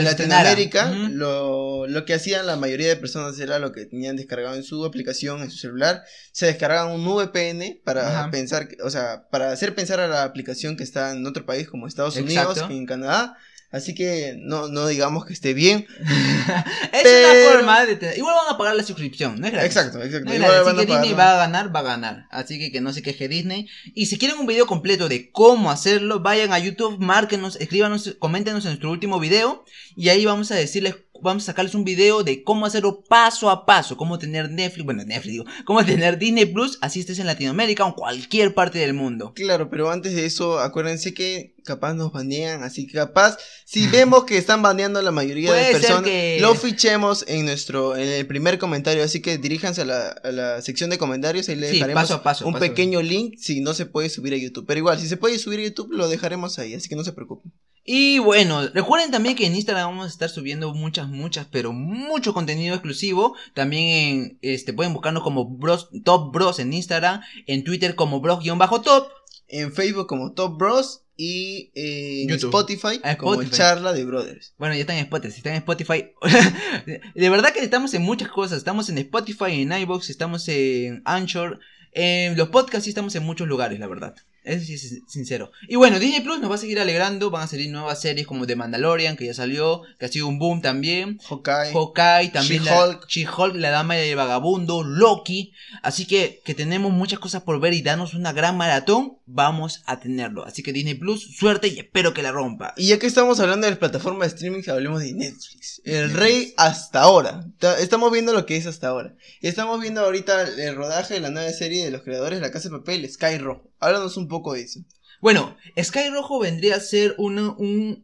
[0.03, 4.63] Latinoamérica, lo, lo, que hacían la mayoría de personas era lo que tenían descargado en
[4.63, 9.75] su aplicación, en su celular, se descargaban un VPN para pensar, o sea, para hacer
[9.75, 13.37] pensar a la aplicación que está en otro país como Estados Unidos, en Canadá,
[13.71, 15.85] Así que no, no digamos que esté bien.
[16.91, 18.17] es una forma de tener...
[18.17, 19.75] Igual van a pagar la suscripción, ¿no es gratis?
[19.75, 20.31] Exacto, exacto.
[20.31, 22.27] Así que Disney va a ganar, va a ganar.
[22.31, 23.67] Así que que no se queje Disney.
[23.93, 28.65] Y si quieren un video completo de cómo hacerlo, vayan a YouTube, márquenos, escríbanos, coméntenos
[28.65, 29.63] en nuestro último video.
[29.95, 33.65] Y ahí vamos a decirles vamos a sacarles un video de cómo hacerlo paso a
[33.65, 37.85] paso, cómo tener Netflix, bueno, Netflix digo, cómo tener Disney Plus, así estés en Latinoamérica
[37.85, 39.33] o en cualquier parte del mundo.
[39.35, 44.23] Claro, pero antes de eso, acuérdense que capaz nos banean, así que capaz, si vemos
[44.23, 48.57] que están baneando a la mayoría de personas, lo fichemos en nuestro, en el primer
[48.57, 52.11] comentario, así que diríjanse a la, sección de comentarios, ahí le dejaremos
[52.43, 55.37] un pequeño link si no se puede subir a YouTube, pero igual, si se puede
[55.37, 57.51] subir a YouTube, lo dejaremos ahí, así que no se preocupen.
[57.91, 62.35] Y bueno, recuerden también que en Instagram vamos a estar subiendo muchas, muchas, pero mucho
[62.35, 63.35] contenido exclusivo.
[63.55, 69.09] También este, pueden buscarnos como Bros, Top Bros en Instagram, en Twitter como Bros-Top.
[69.47, 74.53] en Facebook como Top Bros y en Spotify, como Charla de Brothers.
[74.59, 76.11] Bueno, ya están en Spotify, están en Spotify.
[77.15, 81.59] de verdad que estamos en muchas cosas, estamos en Spotify, en iBox, estamos en Anchor,
[81.93, 84.13] en los podcasts sí estamos en muchos lugares, la verdad.
[84.43, 85.51] Eso sí es sincero.
[85.67, 87.29] Y bueno, Disney Plus nos va a seguir alegrando.
[87.29, 90.39] Van a salir nuevas series como The Mandalorian, que ya salió, que ha sido un
[90.39, 91.19] boom también.
[91.29, 91.73] Hawkeye.
[91.73, 93.07] Hawkeye, también She-Hulk.
[93.07, 95.53] She-Hulk, la dama del vagabundo, Loki.
[95.83, 99.99] Así que, que tenemos muchas cosas por ver y darnos una gran maratón, vamos a
[99.99, 100.45] tenerlo.
[100.45, 102.73] Así que Disney Plus, suerte y espero que la rompa.
[102.75, 105.81] Y ya que estamos hablando de las plataformas de streaming, hablemos de Netflix.
[105.85, 107.45] El rey hasta ahora.
[107.79, 109.15] Estamos viendo lo que es hasta ahora.
[109.41, 112.51] Y estamos viendo ahorita el rodaje de la nueva serie de los creadores de La
[112.51, 113.71] Casa de Papel, Sky Rojo.
[113.79, 114.81] Háblanos un poco de eso.
[115.21, 117.53] Bueno, Sky Rojo vendría a ser una,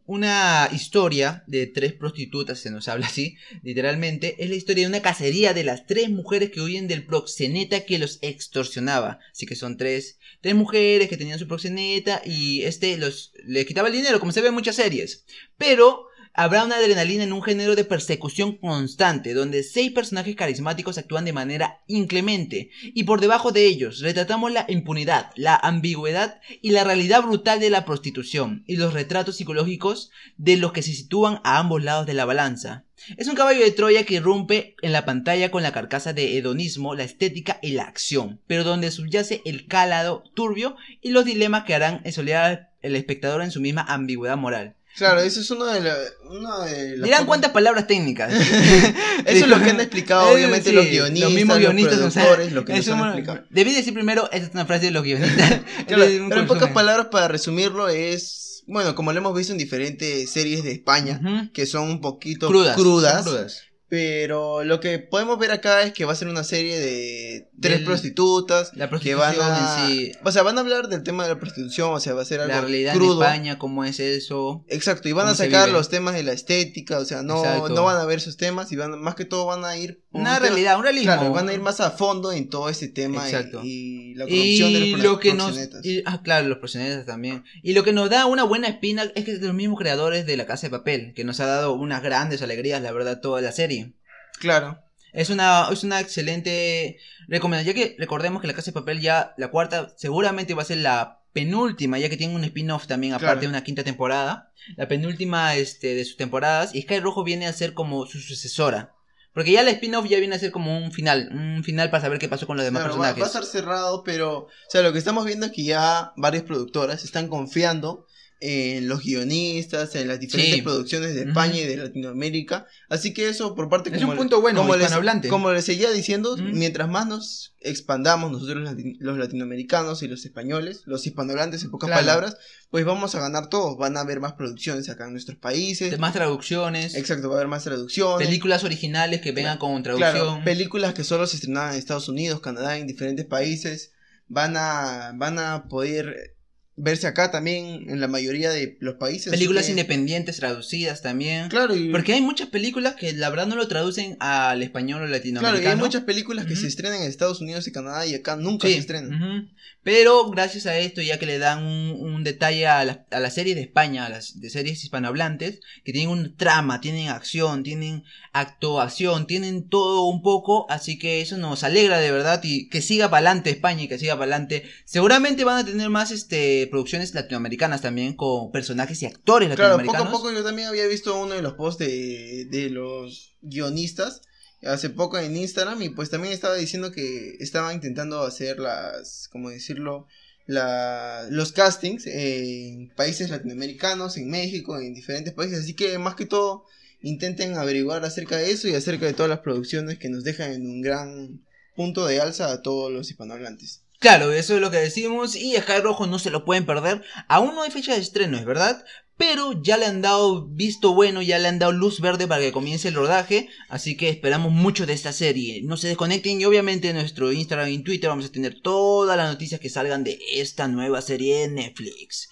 [0.04, 4.36] una historia de tres prostitutas, se nos habla así, literalmente.
[4.38, 7.98] Es la historia de una cacería de las tres mujeres que huyen del proxeneta que
[7.98, 9.20] los extorsionaba.
[9.32, 13.88] Así que son tres, tres mujeres que tenían su proxeneta y este los le quitaba
[13.88, 15.24] el dinero, como se ve en muchas series.
[15.56, 21.24] Pero habrá una adrenalina en un género de persecución constante, donde seis personajes carismáticos actúan
[21.24, 26.84] de manera inclemente, y por debajo de ellos retratamos la impunidad, la ambigüedad y la
[26.84, 31.58] realidad brutal de la prostitución, y los retratos psicológicos de los que se sitúan a
[31.58, 32.84] ambos lados de la balanza.
[33.16, 36.94] Es un caballo de Troya que irrumpe en la pantalla con la carcasa de hedonismo,
[36.94, 41.74] la estética y la acción, pero donde subyace el calado turbio y los dilemas que
[41.74, 44.75] harán ensolear al espectador en su misma ambigüedad moral.
[44.96, 47.02] Claro, eso es uno de, las...
[47.02, 48.32] Dirán cuántas palabras técnicas.
[49.26, 52.64] eso es lo que han explicado, obviamente, los guionistas, los mismos guionistas, los productores, lo
[52.64, 53.44] que nos han explicado.
[53.50, 55.60] Debí decir primero, esta es una frase de los guionistas.
[55.86, 58.64] pero en pocas palabras, para resumirlo, es...
[58.66, 62.74] Bueno, como lo hemos visto en diferentes series de España, que son un poquito crudas.
[62.74, 67.48] crudas pero lo que podemos ver acá es que va a ser una serie de
[67.60, 70.12] tres prostitutas la que van a, sí.
[70.24, 72.40] o sea, van a hablar del tema de la prostitución, o sea, va a ser
[72.40, 73.22] algo la realidad crudo.
[73.22, 74.64] en España, cómo es eso.
[74.68, 77.98] Exacto, y van a sacar los temas de la estética, o sea, no, no van
[77.98, 80.82] a ver sus temas y van más que todo van a ir una realidad, un
[80.82, 81.12] realismo.
[81.12, 83.60] Claro, van a ir más a fondo en todo este tema Exacto.
[83.64, 85.58] Y, la corrupción de los lo que nos,
[86.04, 87.44] Ah, claro, los proxenetas también.
[87.62, 90.26] Y lo que nos da una buena espina es que es de los mismos creadores
[90.26, 93.40] de La Casa de Papel, que nos ha dado unas grandes alegrías, la verdad, toda
[93.40, 93.92] la serie.
[94.38, 94.80] Claro.
[95.12, 96.98] Es una, es una excelente
[97.28, 100.66] recomendación, ya que recordemos que La Casa de Papel ya, la cuarta, seguramente va a
[100.66, 104.52] ser la penúltima, ya que tiene un spin-off también, aparte de una quinta temporada.
[104.76, 106.74] La penúltima este, de sus temporadas.
[106.74, 108.95] Y Sky Rojo viene a ser como su sucesora.
[109.36, 112.18] Porque ya el spin-off ya viene a ser como un final, un final para saber
[112.18, 113.16] qué pasó con los demás personajes.
[113.16, 116.14] Va, va, a estar cerrado, pero, o sea, lo que estamos viendo es que ya
[116.16, 118.06] varias productoras están confiando
[118.40, 122.66] en los guionistas, en las diferentes producciones de España y de Latinoamérica.
[122.88, 124.92] Así que eso por parte es un punto bueno, como, les,
[125.28, 131.06] como les seguía diciendo, mientras más nos expandamos nosotros los latinoamericanos y los españoles, los
[131.06, 132.36] hispanohablantes en pocas palabras,
[132.70, 133.78] pues vamos a ganar todos.
[133.78, 135.98] Van a haber más producciones acá en nuestros países.
[135.98, 136.94] más traducciones.
[136.94, 138.26] Exacto, va a haber más traducciones.
[138.26, 140.44] Películas originales que vengan con traducción.
[140.44, 143.92] películas que solo se estrenaban en Estados Unidos, Canadá, en diferentes países.
[144.28, 146.35] Van a, van a poder
[146.76, 149.30] verse acá también en la mayoría de los países.
[149.30, 151.48] Películas independientes traducidas también.
[151.48, 155.58] Claro, porque hay muchas películas que la verdad no lo traducen al español o latinoamericano.
[155.58, 158.36] Claro, y hay muchas películas que se estrenan en Estados Unidos y Canadá y acá
[158.36, 159.50] nunca se estrenan.
[159.82, 163.60] Pero gracias a esto, ya que le dan un, detalle a la, a serie de
[163.60, 169.68] España, a las de series hispanohablantes, que tienen un trama, tienen acción, tienen actuación, tienen
[169.68, 173.50] todo un poco, así que eso nos alegra de verdad y que siga para adelante
[173.50, 174.64] España y que siga para adelante.
[174.84, 179.92] Seguramente van a tener más este producciones latinoamericanas también con personajes y actores latinoamericanos.
[179.92, 183.34] Claro, poco a poco yo también había visto uno de los posts de, de los
[183.42, 184.22] guionistas
[184.66, 189.50] hace poco en Instagram y pues también estaba diciendo que estaba intentando hacer las, ¿cómo
[189.50, 190.06] decirlo?
[190.46, 195.60] La, los castings en países latinoamericanos, en México, en diferentes países.
[195.60, 196.64] Así que más que todo
[197.02, 200.66] intenten averiguar acerca de eso y acerca de todas las producciones que nos dejan en
[200.66, 203.82] un gran punto de alza a todos los hispanohablantes.
[203.98, 207.02] Claro, eso es lo que decimos y Sky Rojo no se lo pueden perder.
[207.28, 208.84] Aún no hay fecha de estreno, es verdad,
[209.16, 212.52] pero ya le han dado visto bueno, ya le han dado luz verde para que
[212.52, 215.62] comience el rodaje, así que esperamos mucho de esta serie.
[215.64, 219.30] No se desconecten y obviamente en nuestro Instagram y Twitter vamos a tener todas las
[219.30, 222.28] noticias que salgan de esta nueva serie de Netflix.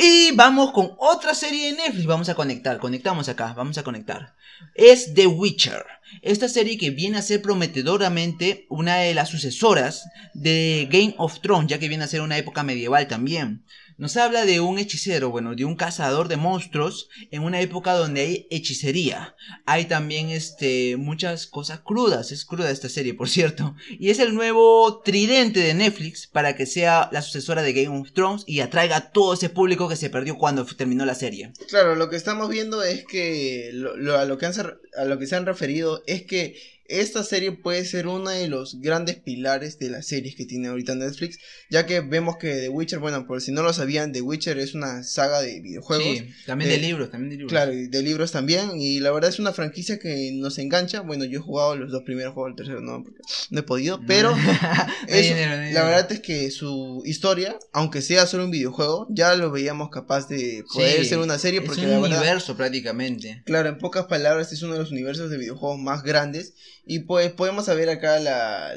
[0.00, 4.36] Y vamos con otra serie de Netflix, vamos a conectar, conectamos acá, vamos a conectar.
[4.76, 5.84] es The Witcher.
[6.22, 11.68] Esta serie que viene a ser prometedoramente una de las sucesoras de Game of Thrones,
[11.68, 13.64] ya que viene a ser una época medieval también.
[13.98, 18.20] Nos habla de un hechicero, bueno, de un cazador de monstruos en una época donde
[18.20, 19.34] hay hechicería.
[19.66, 24.36] Hay también este muchas cosas crudas, es cruda esta serie, por cierto, y es el
[24.36, 28.96] nuevo tridente de Netflix para que sea la sucesora de Game of Thrones y atraiga
[28.98, 31.52] a todo ese público que se perdió cuando terminó la serie.
[31.68, 35.44] Claro, lo que estamos viendo es que a, lo que a lo que se han
[35.44, 40.34] referido es que esta serie puede ser uno de los grandes pilares de las series
[40.34, 41.38] que tiene ahorita Netflix,
[41.70, 44.74] ya que vemos que The Witcher, bueno, por si no lo sabían, The Witcher es
[44.74, 46.06] una saga de videojuegos.
[46.06, 47.52] Sí, también de, libros, también de libros.
[47.52, 51.02] Claro, de libros también, y la verdad es una franquicia que nos engancha.
[51.02, 53.20] Bueno, yo he jugado los dos primeros juegos, el tercero no, porque
[53.50, 54.34] no he podido, pero
[55.08, 60.26] la verdad es que su historia, aunque sea solo un videojuego, ya lo veíamos capaz
[60.28, 61.60] de poder ser una serie.
[61.60, 63.42] Porque es un universo prácticamente.
[63.44, 66.54] Claro, en pocas palabras es uno de los universos de videojuegos más grandes
[66.90, 68.72] y pues podemos ver acá la,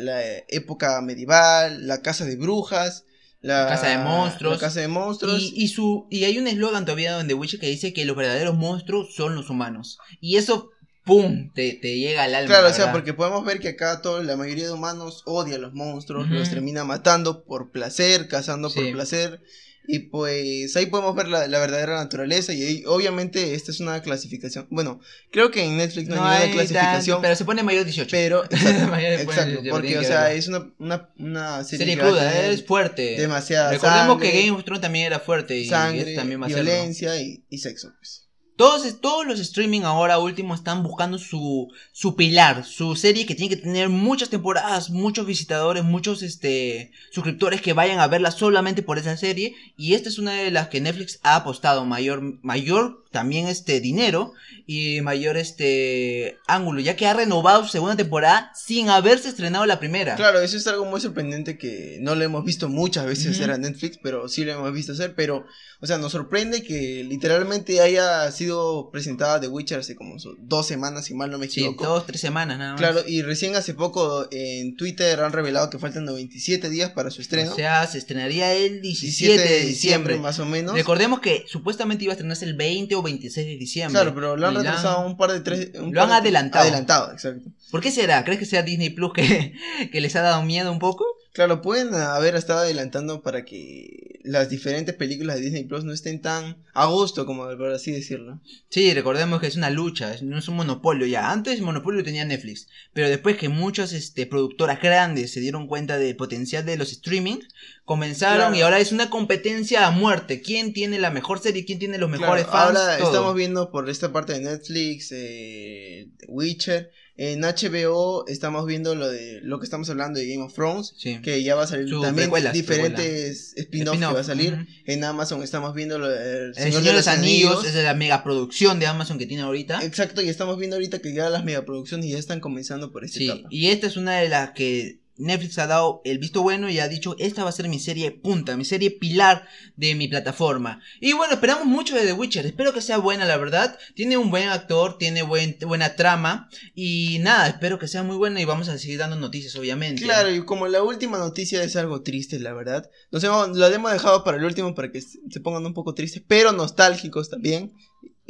[0.50, 3.06] época medieval, la casa de brujas,
[3.40, 4.56] la, casa de monstruos.
[4.56, 5.42] La casa de monstruos.
[5.42, 9.16] Y, su, y hay un eslogan todavía donde Witcher que dice que los verdaderos monstruos
[9.16, 9.98] son los humanos.
[10.20, 10.72] Y eso,
[11.06, 11.54] ¡pum!
[11.54, 12.48] Te, llega al alma.
[12.48, 15.60] Claro, o sea, porque podemos ver que acá todo, la mayoría de humanos odia a
[15.60, 19.42] los monstruos, los termina matando por placer, cazando por placer.
[19.88, 24.68] Y pues ahí podemos ver la, verdadera naturaleza y obviamente esta es una clasificación.
[24.70, 25.00] Bueno,
[25.32, 27.22] creo que en Netflix no, hay ninguna clasificación.
[27.22, 28.10] pero se pone mayor 18.
[28.12, 33.16] Pero, exacto, porque o sea, es una, una, una serie, cruda, es fuerte.
[33.18, 37.58] Demasiada Recordemos que Game of Thrones también era fuerte y sangre, también violencia y, y
[37.58, 38.21] sexo, pues.
[38.62, 43.50] Todos, todos los streaming ahora último están buscando su, su pilar, su serie que tiene
[43.50, 49.00] que tener muchas temporadas, muchos visitadores, muchos este, suscriptores que vayan a verla solamente por
[49.00, 49.56] esa serie.
[49.78, 54.34] Y esta es una de las que Netflix ha apostado mayor, mayor también este dinero
[54.66, 59.80] y mayor este ángulo, ya que ha renovado su segunda temporada sin haberse estrenado la
[59.80, 60.16] primera.
[60.16, 63.58] Claro, eso es algo muy sorprendente que no lo hemos visto muchas veces hacer a
[63.58, 65.46] Netflix, pero sí lo hemos visto hacer, pero
[65.84, 71.06] o sea, nos sorprende que literalmente haya sido presentada The Witcher hace como dos semanas,
[71.06, 71.84] si mal no me equivoco.
[71.84, 72.80] Sí, dos, tres semanas nada más.
[72.80, 77.22] Claro, y recién hace poco en Twitter han revelado que faltan 97 días para su
[77.22, 77.52] estreno.
[77.52, 80.18] O sea, se estrenaría el 17, de diciembre.
[80.18, 80.76] Más o menos.
[80.76, 84.02] Recordemos que supuestamente iba a estrenarse el 20 o 26 de diciembre.
[84.02, 85.72] Claro, pero lo han retrasado un par de tres.
[85.74, 86.64] lo han adelantado.
[86.64, 87.50] Adelantado, exacto.
[87.70, 88.24] ¿Por qué será?
[88.24, 89.54] ¿Crees que sea Disney Plus que,
[89.92, 91.06] que les ha dado miedo un poco?
[91.34, 96.22] Claro, pueden haber estado adelantando para que las diferentes películas de Disney Plus no estén
[96.22, 98.42] tan a gusto, como por así decirlo.
[98.70, 101.32] Sí, recordemos que es una lucha, no es un monopolio ya.
[101.32, 105.98] Antes el monopolio tenía Netflix, pero después que muchas este, productoras grandes se dieron cuenta
[105.98, 107.40] del potencial de los streaming,
[107.86, 110.42] comenzaron y ahora es una competencia a muerte.
[110.42, 111.64] ¿Quién tiene la mejor serie?
[111.64, 112.78] ¿Quién tiene los mejores fans?
[112.78, 119.10] Ahora estamos viendo por esta parte de Netflix, eh, Witcher en HBO estamos viendo lo
[119.10, 122.32] de lo que estamos hablando de Game of Thrones, que ya va a salir también
[122.54, 124.68] diferentes spin-offs que va a salir.
[124.86, 129.18] En Amazon estamos viendo lo de Señor, de los Anillos, es la megaproducción de Amazon
[129.18, 129.84] que tiene ahorita.
[129.84, 133.44] Exacto, y estamos viendo ahorita que ya las megaproducciones ya están comenzando por esta sí,
[133.50, 136.88] Y esta es una de las que Netflix ha dado el visto bueno y ha
[136.88, 140.82] dicho, esta va a ser mi serie punta, mi serie pilar de mi plataforma.
[141.00, 143.78] Y bueno, esperamos mucho de The Witcher, espero que sea buena, la verdad.
[143.96, 148.42] Tiene un buen actor, tiene buen, buena trama y nada, espero que sea muy buena
[148.42, 150.02] y vamos a seguir dando noticias, obviamente.
[150.02, 152.90] Claro, y como la última noticia es algo triste, la verdad.
[153.12, 156.24] Nos hemos, lo hemos dejado para el último para que se pongan un poco tristes,
[156.28, 157.74] pero nostálgicos también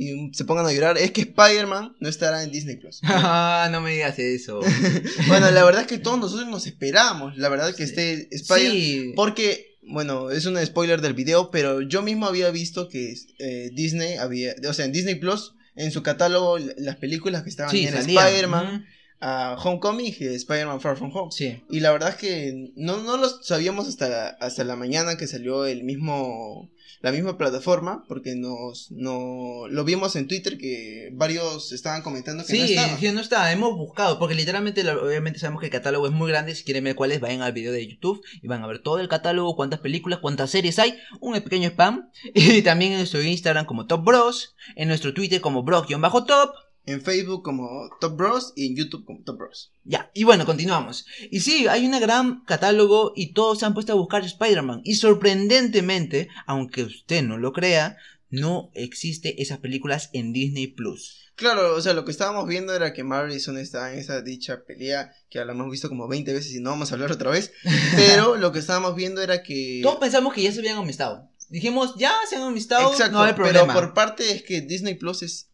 [0.02, 3.02] y se pongan a llorar es que Spider-Man no estará en Disney Plus.
[3.08, 4.62] Ah, no me digas eso.
[5.28, 9.14] bueno, la verdad es que todos nosotros nos esperamos, la verdad que esté Spider-Man.
[9.16, 14.16] Porque, bueno, es un spoiler del video, pero yo mismo había visto que eh, Disney
[14.16, 18.86] había, o sea, en Disney Plus, en su catálogo, las películas que estaban en Spider-Man.
[19.22, 21.32] Homecoming y Spider-Man Far From Home.
[21.32, 21.64] Sí.
[21.70, 25.66] Y la verdad es que no, no lo sabíamos hasta, hasta la mañana que salió
[25.66, 26.70] el mismo
[27.02, 32.58] la misma plataforma, porque nos no, lo vimos en Twitter que varios estaban comentando que
[32.58, 32.98] no estaba.
[32.98, 36.54] Sí, no estaba, hemos buscado, porque literalmente, obviamente sabemos que el catálogo es muy grande,
[36.54, 39.08] si quieren ver cuáles, vayan al video de YouTube y van a ver todo el
[39.10, 43.88] catálogo, cuántas películas, cuántas series hay, un pequeño spam, y también en nuestro Instagram como
[43.88, 46.54] Top Bros, en nuestro Twitter como Bro-Top,
[46.86, 49.72] en Facebook como Top Bros y en YouTube como Top Bros.
[49.84, 51.06] Ya, y bueno, continuamos.
[51.30, 54.82] Y sí, hay un gran catálogo y todos se han puesto a buscar Spider-Man.
[54.84, 57.98] Y sorprendentemente, aunque usted no lo crea,
[58.30, 61.22] no existe esas películas en Disney Plus.
[61.36, 65.12] Claro, o sea, lo que estábamos viendo era que Marison estaba en esa dicha pelea
[65.30, 67.52] que la hemos visto como 20 veces y no vamos a hablar otra vez.
[67.96, 69.80] Pero lo que estábamos viendo era que.
[69.82, 71.30] Todos pensamos que ya se habían amistado.
[71.50, 73.74] Dijimos, ya se han amistado, no hay problema.
[73.74, 75.51] Pero por parte es que Disney Plus es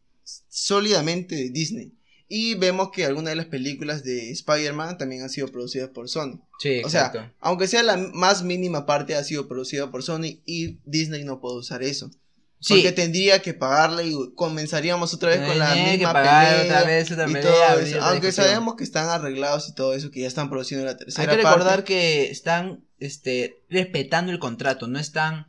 [0.57, 1.93] sólidamente de Disney.
[2.27, 6.41] Y vemos que algunas de las películas de Spider-Man también han sido producidas por Sony.
[6.59, 10.79] Sí, o sea, aunque sea la más mínima parte ha sido producida por Sony y
[10.83, 12.09] Disney no puede usar eso.
[12.67, 17.29] Porque tendría que pagarle y comenzaríamos otra vez con la misma pelea otra vez, otra
[17.29, 18.01] y todo eso.
[18.01, 21.37] Aunque sabemos que están arreglados y todo eso, que ya están produciendo la tercera Hay
[21.37, 25.45] que recordar que están este, respetando el contrato, no están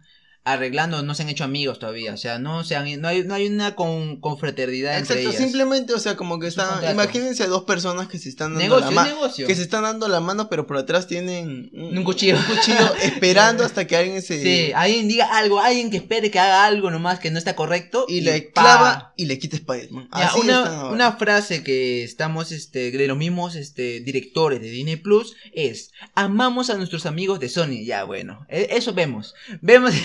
[0.52, 3.34] arreglando, no se han hecho amigos todavía, o sea, no se han, no hay, no
[3.34, 5.42] hay una con, confraternidad Exacto, entre ellas.
[5.42, 9.16] simplemente, o sea, como que están, imagínense dos personas que se están dando la mano,
[9.34, 13.64] que se están dando la mano, pero por atrás tienen un, cuchillo, un cuchillo esperando
[13.64, 17.18] hasta que alguien se, sí, alguien diga algo, alguien que espere que haga algo nomás
[17.18, 20.08] que no está correcto y, le clava y le quita Spider-Man.
[20.40, 25.92] Una, una frase que estamos, este, de los mismos, este, directores de Disney Plus es,
[26.14, 29.92] amamos a nuestros amigos de Sony, ya bueno, e, eso vemos, vemos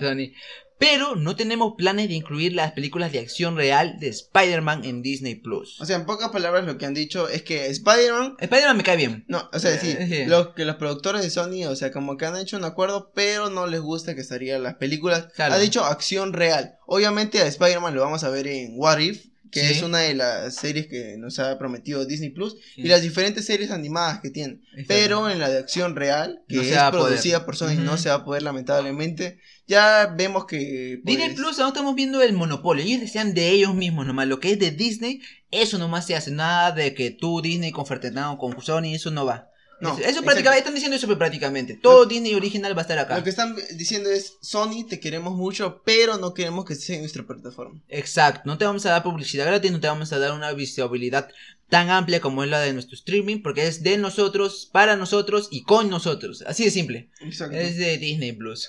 [0.00, 0.32] Sony.
[0.78, 5.34] Pero no tenemos planes de incluir las películas de acción real de Spider-Man en Disney
[5.34, 5.80] Plus.
[5.80, 8.36] O sea, en pocas palabras lo que han dicho es que Spider-Man.
[8.38, 9.24] Spider-Man me cae bien.
[9.26, 9.96] No, o sea, sí.
[9.98, 13.10] Eh, lo, que los productores de Sony, o sea, como que han hecho un acuerdo,
[13.14, 15.28] pero no les gusta que estarían las películas.
[15.38, 16.76] Ha dicho acción real.
[16.86, 20.54] Obviamente a Spider-Man lo vamos a ver en What If que es una de las
[20.54, 24.60] series que nos ha prometido Disney Plus, y las diferentes series animadas que tiene.
[24.86, 28.24] Pero en la de acción real, que es producida por Sony, no se va a
[28.24, 29.38] poder lamentablemente.
[29.66, 31.00] Ya vemos que...
[31.02, 34.38] Pues, Disney Plus, ahora estamos viendo el monopolio, ellos desean de ellos mismos nomás, lo
[34.38, 38.60] que es de Disney, eso nomás se hace, nada de que tú Disney confraternado con
[38.62, 39.50] Sony, eso no va.
[39.80, 41.74] No, eso, prácticamente, están diciendo eso prácticamente.
[41.74, 43.16] Todo Disney original va a estar acá.
[43.16, 47.00] Lo que están diciendo es, Sony, te queremos mucho, pero no queremos que estés en
[47.00, 47.80] nuestra plataforma.
[47.88, 51.28] Exacto, no te vamos a dar publicidad gratis, no te vamos a dar una visibilidad
[51.68, 55.64] tan amplia como es la de nuestro streaming, porque es de nosotros, para nosotros y
[55.64, 56.42] con nosotros.
[56.46, 57.10] Así de simple.
[57.20, 57.56] Exacto.
[57.56, 58.68] Es de Disney Plus.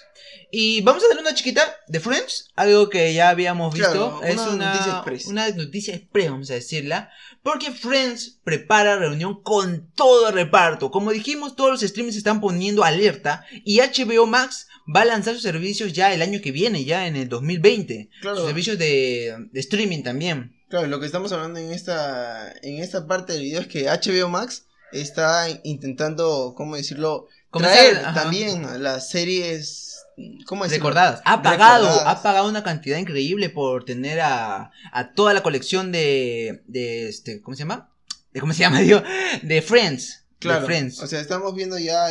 [0.52, 4.22] Y vamos a darle una chiquita de Friends, algo que ya habíamos visto.
[4.24, 5.28] es una, noticia express.
[5.28, 7.12] Una noticia express, vamos a decirla.
[7.47, 10.91] Porque Friends prepara reunión con todo el reparto.
[10.91, 13.45] Como dijimos, todos los streamings se están poniendo alerta.
[13.63, 17.15] Y HBO Max va a lanzar sus servicios ya el año que viene, ya en
[17.15, 18.10] el 2020.
[18.19, 18.36] Claro.
[18.36, 20.57] Sus servicios de, de streaming también.
[20.67, 24.27] Claro, lo que estamos hablando en esta, en esta parte del video es que HBO
[24.27, 27.27] Max está intentando, ¿cómo decirlo?
[27.49, 29.96] Traer también las series
[30.45, 30.89] ¿cómo decirlo?
[30.89, 31.21] recordadas.
[31.25, 36.63] Ha pagado, ha pagado una cantidad increíble por tener a, a toda la colección de,
[36.67, 37.91] de este, ¿cómo se llama?
[38.34, 39.03] De, ¿Cómo se llama, digo?
[39.43, 40.25] De Friends.
[40.39, 40.65] Claro.
[40.65, 40.99] Friends.
[41.01, 42.10] O sea, estamos viendo ya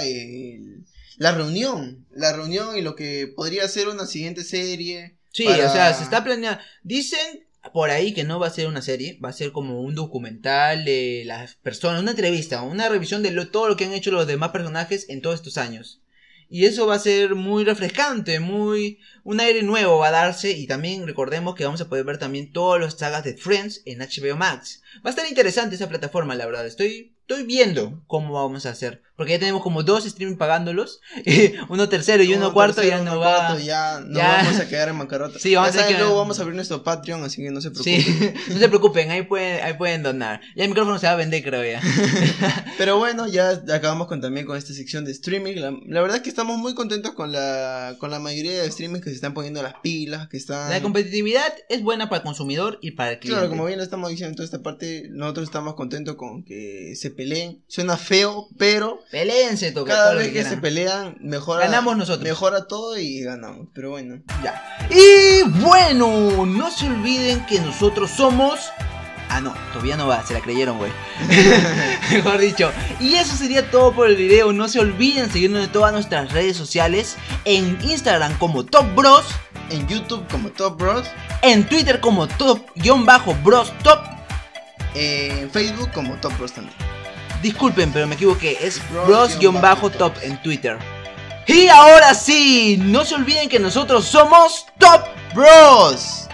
[1.19, 5.17] la reunión, la reunión y lo que podría ser una siguiente serie.
[5.33, 6.61] Sí, o sea, se está planeando.
[6.83, 9.95] Dicen por ahí que no va a ser una serie, va a ser como un
[9.95, 14.27] documental de las personas, una entrevista, una revisión de todo lo que han hecho los
[14.27, 16.01] demás personajes en todos estos años.
[16.49, 20.67] Y eso va a ser muy refrescante, muy un aire nuevo va a darse y
[20.67, 24.37] también recordemos que vamos a poder ver también todas las sagas de Friends en HBO
[24.37, 24.83] Max.
[25.05, 26.67] Va a estar interesante esa plataforma, la verdad.
[26.67, 29.03] Estoy estoy viendo cómo vamos a hacer.
[29.17, 31.01] Porque ya tenemos como dos streaming pagándolos.
[31.69, 33.59] uno tercero y uno, cuarto ya no va.
[33.59, 35.39] ya no vamos a quedar en bancarrota.
[35.47, 38.03] Sí, vamos a luego vamos a abrir nuestro Patreon, así que no se preocupen.
[38.03, 40.41] Sí, no se preocupen, ahí pueden, ahí pueden donar.
[40.55, 41.81] Ya el micrófono se va a vender, creo ya.
[42.79, 45.55] Pero bueno, ya acabamos con, también con esta sección de streaming.
[45.57, 49.11] La, verdad es que estamos muy contentos con la, con la mayoría de streaming que
[49.11, 50.71] se están poniendo las pilas, que están...
[50.71, 53.39] La competitividad es buena para el consumidor y para el cliente.
[53.39, 56.95] Claro, como bien lo estamos diciendo en toda esta parte, nosotros estamos contentos con que
[56.97, 57.63] se peleen.
[57.69, 59.01] Suena feo, pero.
[59.11, 61.67] Peleense, toque, Cada vez que, se pelean, mejora.
[61.67, 62.25] Ganamos nosotros.
[62.25, 63.69] Mejora todo y ganamos.
[63.75, 64.21] Pero bueno.
[64.43, 64.89] Ya.
[64.91, 68.71] Y bueno, no se olviden que nosotros somos.
[69.29, 70.93] Ah, no, todavía no va, se la creyeron, güey.
[72.13, 72.71] Mejor dicho.
[73.01, 74.53] Y eso sería todo por el video.
[74.53, 77.17] No se olviden seguirnos en todas nuestras redes sociales.
[77.45, 79.25] En Instagram como Top Bros.
[79.71, 81.07] En YouTube como Top Bros.
[81.43, 84.17] En Twitter como Top-Bros Top
[84.97, 86.75] en Facebook como Top Bros también.
[87.43, 88.59] Disculpen, pero me equivoqué.
[88.61, 90.79] Es Bros-Top en Twitter.
[91.47, 96.26] Y ahora sí, no se olviden que nosotros somos Top Bros.